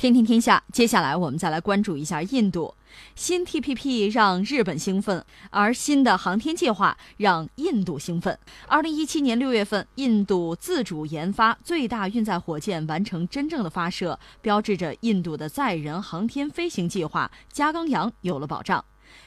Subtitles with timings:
[0.00, 2.74] 天天天下，接下来我们再来关注一下印度。
[3.14, 8.38] 新 TPP 让日本兴奋，而新的航天计划让印度兴奋。
[8.66, 18.82] 二零一七年六月份，印度自主研发最大运载火箭完成真正的发射，标志着印度的载人航天飞行计划“加钢羊”有了保障。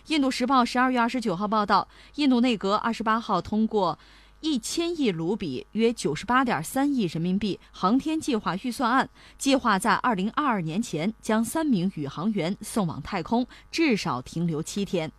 [0.07, 3.99] 印度时报十二月二十九号报道，印度内阁二十八号通过。
[4.44, 15.10] 一千亿卢比，约九十八点三亿人民币航天计划预算案，计划在二零二二年前将三名宇航员送往太空，至少停留七天。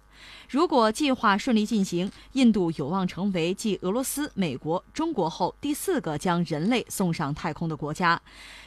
[0.50, 8.20] 如果计划顺利进行，印度有望成为继俄罗斯、美国、中国后第四个将人类送上太空的国家。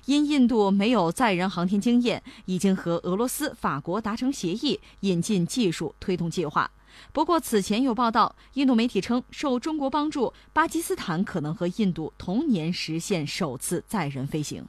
[0.06, 6.72] 因印度没有载人航天经验，已经和俄罗斯、法国达成协议，引进技术推动计划。
[7.12, 14.66] 不过，此前有报道，印度媒体称，受中国帮助，巴基斯坦可能和印度同年实现首次载人飞行。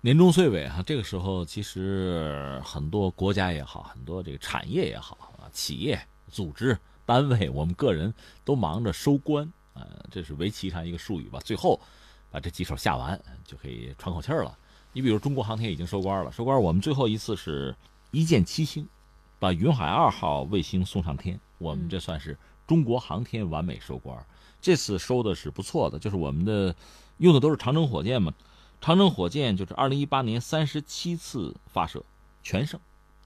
[0.00, 6.00] 年终岁尾哈，这个时候其实很多国家也好，很多这个产业也好啊，企业、
[6.30, 8.14] 组织、单位，我们个人
[8.44, 11.40] 都忙着收官，呃，这是围棋上一个术语吧。
[11.44, 11.80] 最后
[12.30, 14.56] 把这几手下完，就可以喘口气儿了。
[14.92, 17.74] 你比如中国航天已经收官了，收官我们最后一次是
[18.12, 18.88] 一箭七星，
[19.38, 21.38] 把云海二号卫星送上天。
[21.58, 24.16] 我们这算是中国航天完美收官，
[24.60, 26.74] 这次收的是不错的，就是我们的
[27.16, 28.32] 用的都是长征火箭嘛，
[28.80, 32.02] 长征火箭就是二零一八年三十七次发射
[32.42, 32.78] 全胜，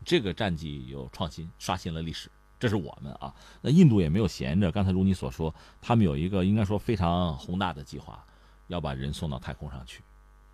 [0.05, 2.31] 这个战绩有创新，刷新了历史。
[2.59, 8.25] 这是我们啊，那印度也没有闲着，刚才如你所说，他们有一个应该说非常宏大的计划，
[8.69, 10.01] 要把人送到太空上去。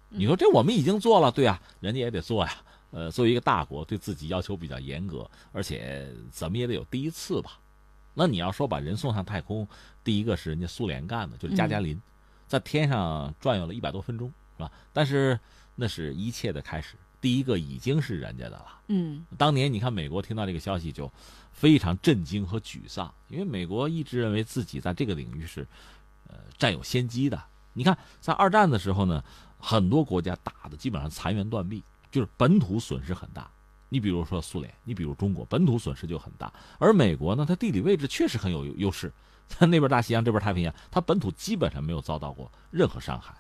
[0.09, 2.53] 你说这我们已经做了，对啊，人家也得做呀。
[2.91, 7.59] 呃，作为一个大国，对自己要求比较严格，而且怎么也得有第一次吧。
[8.15, 9.67] 那你要说把人送上太空，
[10.03, 12.01] 第一个是人家苏联干的，就是加加林，
[12.47, 14.73] 在天上转悠了一百多分钟，是吧？
[14.93, 15.39] 但是
[15.77, 18.81] 那是一切的开始，第一个已经是人家的了。
[18.89, 21.13] 嗯，当年你看美国听到这个消息就
[21.53, 25.65] 非常震惊和沮丧，因为美国一直认为自己在这个领域是
[26.27, 27.41] 呃占有先机的。
[27.75, 29.23] 你看在二战的时候呢，
[29.61, 33.51] 很多国家打的基本上残垣断壁，就是本土损失很大。
[33.91, 36.53] 你比如说苏联，你比如中国，本土损失就很大。
[36.79, 39.11] 而美国呢，它地理位置确实很有优势，
[39.47, 43.35] 在那边大西洋，这边太平洋，它本土基本上没有遭到过任何伤害，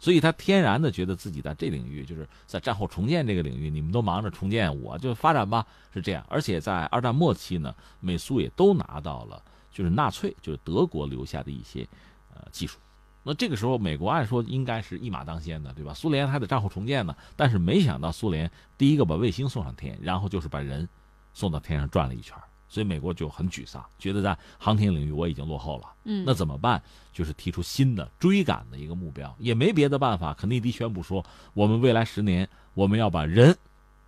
[0.00, 6.26] 所以它天然的觉得自己在这领域，就是在战后重建这个领域，你们都忙着重建，我就发展吧，是这样。
[6.28, 9.40] 而且在二战末期呢，美苏也都拿到了，
[9.70, 11.86] 就是纳粹，就是德国留下的一些
[12.34, 12.76] 呃技术。
[13.24, 15.94] 那这个时候，美国按说应该是一马当先的，对吧？
[15.94, 20.88] 苏联还得战后重建呢，但是没想到苏联第一个把卫星送上天，然后就是把人
[21.32, 22.36] 送到天上转了一圈，
[22.68, 25.84] 所以美国就很沮丧，觉得在航天领域我已经落后了。
[26.04, 26.82] 嗯，那怎么办？
[27.12, 30.34] 就是提出新的追赶的一个目标，也没别的办法。
[30.34, 33.56] 肯尼迪宣布说，我们未来十年我们要把人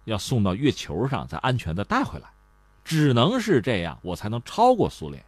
[0.07, 2.29] 要送到月球上，再安全的带回来，
[2.83, 5.25] 只能是这样，我才能超过苏联。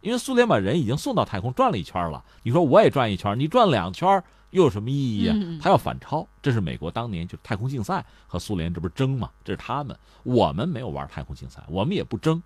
[0.00, 5.36] 因为苏联把人已经送到太空转了一圈了，你说我也转一圈，你转两圈又有什么意义啊？
[5.60, 9.30] 他要反超，这是美国当年就是太空竞赛和苏联这不是争嘛？
[9.44, 12.42] 这是他们，我们没有玩太空竞赛，我们也不争，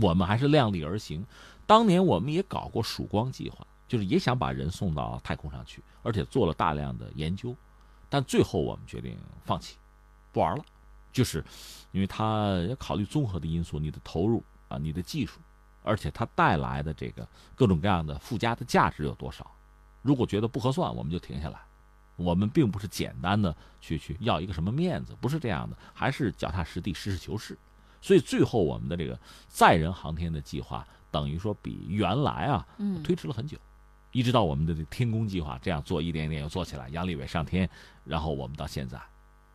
[0.00, 1.24] 我们还是量力而行。
[1.66, 7.56] 当年我们也搞过曙光计划，就是也想把人送到太空上去，而且做了大量的研究，
[8.08, 9.76] 但最后我们决定放弃，
[10.30, 10.62] 不玩了，
[11.12, 11.42] 就是
[11.90, 15.40] 因为他要考虑综合的因素，你的投入啊，你的技术。
[15.82, 19.50] 而且它带来的这个各种各样的附加的价值有多少？
[20.02, 21.60] 如果觉得不合算，我们就停下来。
[22.16, 27.56] 我们并不是简单的去去要一个什么面子，不是这样的，还是脚踏实地、实事求是。
[28.00, 32.66] 所以最后我们的这个载人航天的计划，等于说比原来啊，
[33.02, 33.56] 推迟了很久，
[34.12, 37.68] 一直到我们的天宫计划这样做，一点一点又做起来，杨利伟上天，
[38.04, 39.00] 然后我们到现在，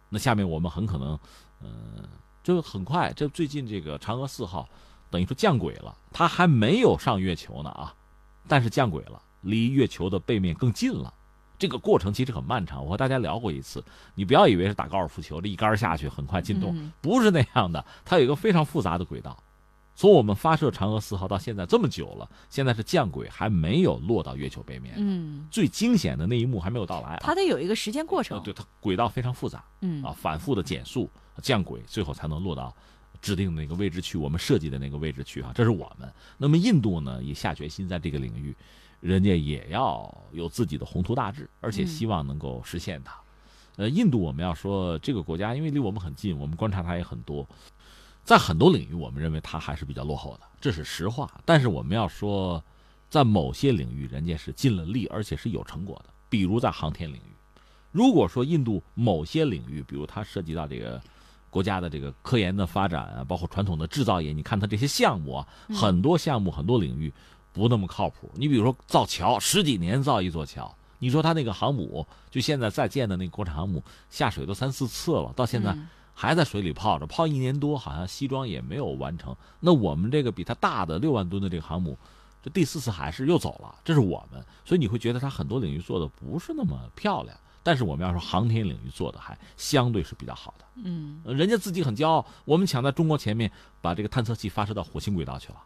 [0.10, 1.20] 那下面我们很可能，
[1.62, 2.08] 嗯，
[2.44, 4.68] 就很快，这最近这个嫦娥四号。
[5.09, 7.94] 等于说降轨了，它还没有上月球呢啊，
[8.47, 11.13] 但是降轨了，离月球的背面更近了。
[11.59, 13.84] 这个过程其实很漫长，我和大家聊过一次。
[14.13, 17.83] 你不要以为是打高尔夫球，这一杆下去很快进洞，不是那样的。
[18.06, 19.36] 它有一个非常复杂的轨道。
[19.95, 24.94] 从我们发射嫦娥四号到现在这么久了，现在是降轨还没有落到月球背面。
[24.98, 27.18] 嗯，最惊险的那一幕还没有到来。
[27.21, 28.39] 它得有一个时间过程。
[28.44, 29.63] 对，它轨道非常复杂。
[29.81, 31.10] 嗯啊，反复的减速
[31.42, 32.71] 降轨，最后才能落到。
[33.22, 36.12] 指定的那个位置去，我们设计的那个位置去哈，这是我们。
[36.38, 38.56] 那么印度呢，也下决心在这个领域，
[39.00, 43.16] 人家也要有自己的宏图大志，而且希望能够实现它。
[43.75, 47.48] 呃，印度我们要说这个国家，因为离我们很近，我们观察它也很多，
[48.24, 51.40] 在很多领域，我们认为它还是比较落后的，这是实话。
[51.46, 52.63] 但是我们要说，
[53.10, 56.10] 在某些领域，人家是尽了力，而且是有成果的。
[56.28, 57.62] 比如在航天领域，
[57.92, 61.02] 如果说印度某些领域，比如它涉及到这个
[61.57, 67.12] 国家的这个科研的发展啊，包括传统的制造业，你看它这些项目啊，很多项目很多领域
[67.51, 68.30] 不那么靠谱。
[68.36, 75.75] 你比如说造桥，十几年造一座桥，你说它那个航母，就现在在建的那个国产航母下水都三四次了，到现在
[76.13, 79.36] 还在水里泡着，泡一年多，好像西装也没有完成。
[79.60, 81.98] 那我们这个比它大的六万吨的这个航母。
[82.44, 87.36] 这第四次还是又走了，这是我们，所以你会觉得它很多领域做的不是那么漂亮，
[87.68, 95.58] 但是我们要说航天领域做的还相对是比较好的，嗯，人家自己很骄傲，我们抢在中国前面把这个探测器发射到火星轨道去了，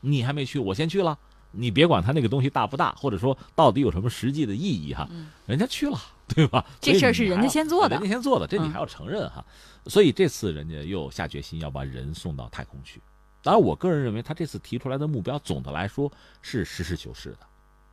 [0.00, 1.18] 你还没去，我先去了，
[1.50, 5.06] 你别管它那个东西大不大，或者说到底有什么实际的意义哈，
[5.44, 6.00] 人家去了，
[6.34, 6.64] 对吧？
[6.80, 9.44] 这事儿是人家先做的，人家先做的，这你还要承认哈，
[9.84, 13.02] 所以这次人家又下决心要把人送到太空去。
[13.42, 16.10] 当然，我个人认为他这次提出来的目标，总的来说
[16.40, 17.40] 是实事求是的。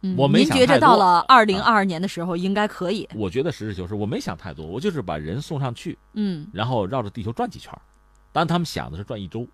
[0.01, 3.07] 嗯，我没您觉着到了二零二二年的时候应该可以？
[3.15, 7.71] 我觉得实事求是，我没想太多，我就是把人送上去，嗯，然后绕着地球转几圈
[8.31, 9.47] 当然，他们想的是转一周，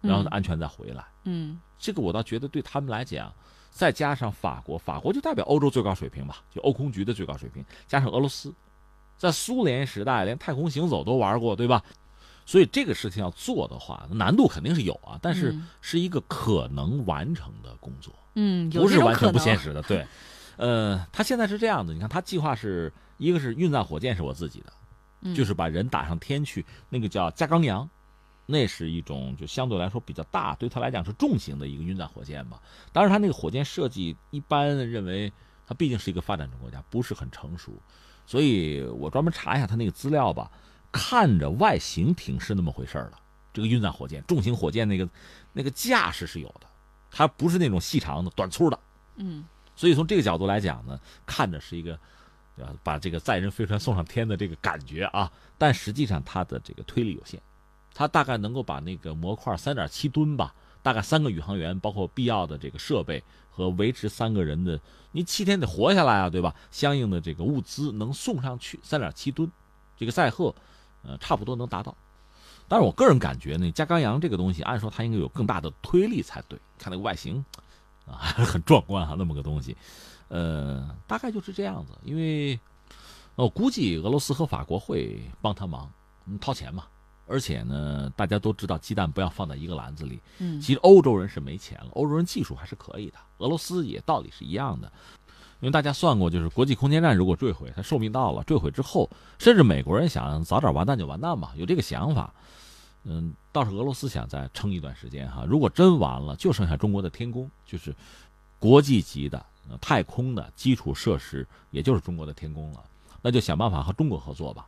[0.00, 1.04] 然后安全再回来。
[1.24, 3.32] 嗯，这个我倒觉得对他们来讲，
[3.70, 8.52] 再加上法国，法国就代表欧洲最高水平吧，就欧空局的最高水平，加上俄罗斯，
[9.16, 11.80] 在苏联时代连太空行走都玩过，对吧？
[12.46, 19.80] 所以这个事情要做的话，难度肯定是有啊，但是是一个可能完成的工作，嗯，不是完全不现实的。
[19.82, 20.06] 对，
[20.56, 27.88] 呃，他现在是这样的，你看他计划是一个是运载火箭是我自己的，就是把人打上天去，那个叫加冈洋，
[28.44, 32.60] 那是一种就相对来说比较大，对他来讲是重型的一个运载火箭吧。
[32.92, 35.32] 当然，他那个火箭设计一般认为
[35.66, 37.72] 它毕竟是一个发展中国家，不是很成熟，
[38.26, 40.50] 所以我专门查一下他那个资料吧。
[40.96, 43.18] 看着外形挺是那么回事儿的，
[43.52, 45.08] 这个运载火箭、重型火箭那个
[45.52, 46.66] 那个架势是有的，
[47.10, 48.78] 它不是那种细长的、短粗的，
[49.16, 49.44] 嗯，
[49.74, 50.96] 所以从这个角度来讲呢，
[51.26, 51.98] 看着是一个，
[52.58, 57.42] 呃，把这个载人飞船送上天的这个感觉啊，但实际上它的这个推力有限，
[57.92, 63.20] 它大概能够把那个模块三点七吨吧，大概三个宇航员，包括必要的这个设备
[63.50, 64.80] 和维持三个人的，
[65.10, 66.54] 你七天得活下来啊，对吧？
[66.70, 69.50] 相应的这个物资能送上去三点七吨，
[69.96, 70.54] 这个载荷。
[71.06, 71.94] 呃，差不多能达到，
[72.66, 76.58] 但是我个人感觉呢，加钢洋这个东西，按说它应该有更大的推力才对。
[76.78, 77.44] 看那个外形，
[78.06, 79.76] 啊，还 是很壮观啊，那么个东西，
[80.28, 81.92] 呃，大概就是这样子。
[82.02, 82.58] 因为
[83.36, 85.90] 我估计俄罗斯和法国会帮他忙，
[86.40, 86.84] 掏钱嘛。
[87.26, 90.20] 而且呢，大家都知道鸡蛋不要放在一个篮子里。
[90.40, 94.92] 嗯，其实欧洲人是没钱了，欧洲人技术还是可以的，俄罗斯也道理是一样的。
[95.64, 99.08] 因为大家算过，就是国际空间站如果坠毁，它寿命到了，坠毁之后，
[99.38, 102.34] 甚至美国人想早点完蛋就完蛋嘛，有这个想法。
[103.04, 105.42] 嗯，倒是俄罗斯想再撑一段时间哈。
[105.48, 107.96] 如果真完了，就剩下中国的天宫，就是
[108.58, 109.42] 国际级的
[109.80, 112.84] 太空的基础设施，也就是中国的天宫了。
[113.22, 114.66] 那就想办法和中国合作吧。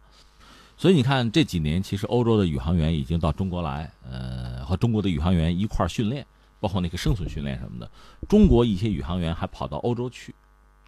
[0.79, 6.27] 所以你看这几年，其实欧洲的宇航员已经到中国来，呃，和中国的宇航员一块训练，
[6.59, 7.91] 包括那个生存训练什么的。
[8.27, 10.35] 中国一些宇航员还跑到欧洲去。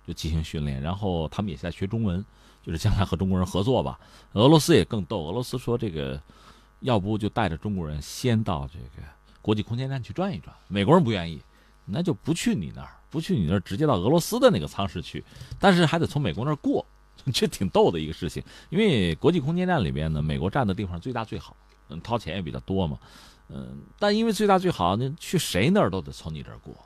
[0.08, 2.25] 就进行训练，然后他们也在学中文，
[2.62, 4.00] 就是将来和中国人合作吧。
[4.32, 6.19] 俄罗斯也更逗，俄罗斯说这个，
[6.81, 9.06] 要不就带着中国人先到这个
[9.43, 10.56] 国际空间站去转一转。
[10.66, 11.43] 美国人不愿意，
[11.84, 15.22] 那就不去你那儿，不去你那儿，直接到俄罗斯的那个舱室去，
[15.60, 16.87] 但是还得从美国那儿过，
[17.31, 18.43] 这挺逗的一个事情。
[18.70, 21.54] 因为国际空间站里边呢，美国占的地方最大最好，
[21.90, 22.99] 嗯，掏钱也比较多嘛。
[23.50, 26.76] 嗯，但因为最大最好，那去谁那儿都得从你这儿过，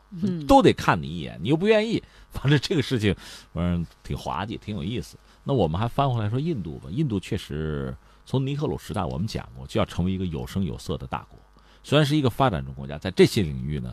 [0.46, 2.00] 都得看你一眼，你又不愿意，
[2.30, 3.12] 反正这个事情，
[3.52, 5.18] 反正挺滑稽，挺有意思。
[5.42, 7.92] 那我们还翻回来说印度吧，印度确实
[8.24, 11.36] 从尼赫鲁时代我们讲过，就要成为一个有声有色的大国。
[11.82, 13.92] 虽然是一个发展中国家，在这些领域呢，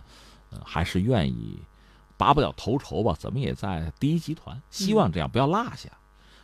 [0.52, 1.58] 呃，还是愿意
[2.18, 5.90] 拔不了头筹吧，怎么也在第一集团，希望这样不要落下。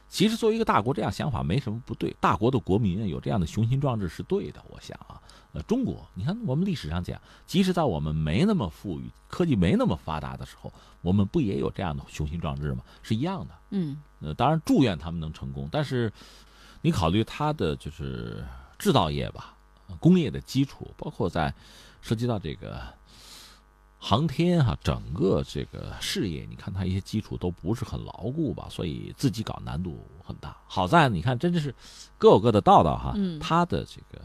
[0.07, 5.21] 其实作为一个大国，这样想法没什么不对，大国的国民有这样的雄心壮志是对的，我想啊。
[5.55, 10.69] 呃，中国，你看我们历史上讲，即使在我们没那么富裕、科技没那么发达的时候，
[11.01, 12.83] 我们不也有这样的雄心壮志吗？
[13.01, 13.53] 是一样的。
[13.69, 16.11] 嗯，呃，当然祝愿他们能成功，但是
[16.81, 18.43] 你考虑它的就是
[18.77, 19.55] 制造业吧，
[19.97, 21.53] 工业的基础，包括在
[22.01, 22.81] 涉及到这个
[23.97, 30.57] 航天哈，整个这个事业，你看它一些基础都不是很牢固吧，所以自己搞难度很大。
[30.67, 31.73] 好在你看，真的是
[32.17, 33.13] 各有各的道道哈。
[33.15, 34.21] 嗯，它的这个。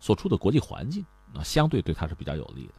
[0.00, 2.72] 所处的国际环境，那相对对他是比较有利的，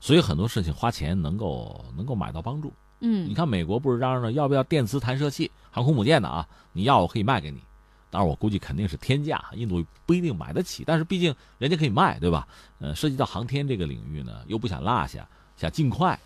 [0.00, 2.72] 所以很多事情花钱能够能够买到帮助。
[3.00, 6.48] 嗯，你看美国不是嚷嚷着要不要电磁弹射器、航空母舰的啊？
[6.72, 7.60] 你要我可以卖给你，
[8.08, 12.48] 当然我估计肯定是天价，印度不一定买得起，但是毕竟人家可以卖，对吧？
[12.78, 16.18] 呃，涉及到航天这个领域呢，又不想落下，想尽快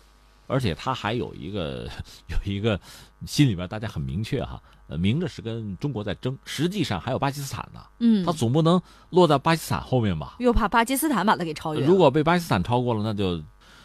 [0.49, 1.87] 而且他还有一个
[2.27, 2.77] 有一个
[3.25, 7.79] 心里边大家很明确哈，呃，明着是跟中国在争，实际上还有巴基斯坦呢。
[7.99, 10.35] 嗯，他总不能落在巴基斯坦后面吧？
[10.39, 11.85] 又怕巴基斯坦把他给超越。
[11.85, 13.41] 如果被巴基斯坦超过了，那就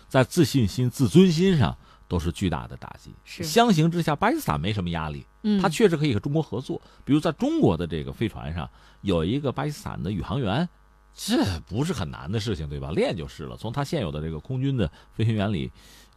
[0.09, 1.77] 在自信心、自尊心上
[2.09, 3.15] 都是巨大的打击。
[3.25, 6.81] 是相形之下，巴基斯坦没什么压力，嗯，他确实可以和中国合作。
[7.05, 8.69] 比如在中国的这个飞船上
[9.03, 10.69] 有一个巴基斯坦的宇航员。
[11.15, 12.91] 这不是很难的事情，对吧？
[12.91, 13.57] 练就是了。
[13.57, 15.71] 从他现有的这个空军的飞行员里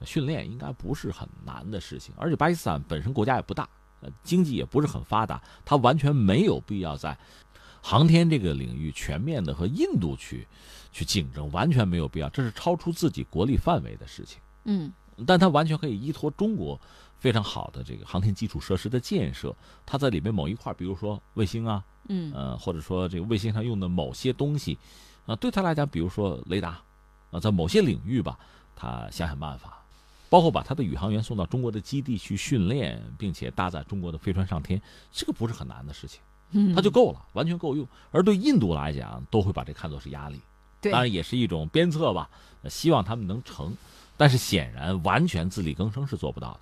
[0.04, 2.14] 训练，应该不是很难的事情。
[2.18, 3.70] 而且巴基斯坦本身国家也不大，
[4.02, 7.16] 呃，经济也不是很发达，他完全没有必要在
[7.82, 10.48] 航天这个领域全面的和印度去
[10.92, 12.28] 去竞争，完全没有必要。
[12.30, 14.40] 这是超出自己国力范围的事情。
[14.66, 14.92] 嗯，
[15.28, 16.82] 但他完全可以依托中国
[17.20, 19.56] 非常好的这个航天基础设施的建设，
[19.86, 21.84] 它在里面某一块，比如说卫星啊。
[22.10, 24.78] 嗯呃，或者说这个卫星上用的某些东西，
[25.26, 26.82] 啊，对他来讲，比如说雷达，
[27.32, 28.40] 啊，在某些领域吧，
[28.78, 29.84] 他想想办法，
[30.30, 34.82] 包括把他的宇航员送到中国的基地去训练，并且搭载中国的飞船上天，
[35.12, 36.22] 这个不是很难的事情，
[36.52, 37.86] 嗯，他就够了，完全够用。
[38.12, 40.40] 而对印度来讲，都会把这看作是压力，
[40.80, 42.30] 对，当然也是一种鞭策吧，
[42.70, 43.76] 希望他们能成，
[44.16, 46.60] 但是显然完全自力更生是做不到的。